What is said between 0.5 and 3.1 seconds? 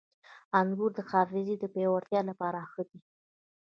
•انګور د حافظې د پیاوړتیا لپاره ښه دي.